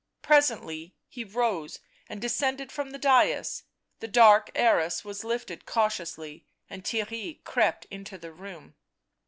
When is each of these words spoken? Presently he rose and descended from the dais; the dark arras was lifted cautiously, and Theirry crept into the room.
Presently 0.23 0.95
he 1.07 1.23
rose 1.23 1.79
and 2.09 2.19
descended 2.19 2.71
from 2.71 2.89
the 2.89 2.97
dais; 2.97 3.65
the 3.99 4.07
dark 4.07 4.49
arras 4.55 5.05
was 5.05 5.23
lifted 5.23 5.67
cautiously, 5.67 6.43
and 6.67 6.83
Theirry 6.83 7.43
crept 7.43 7.85
into 7.91 8.17
the 8.17 8.31
room. 8.31 8.73